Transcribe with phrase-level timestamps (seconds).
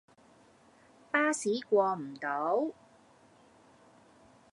[1.11, 2.71] 巴士過唔到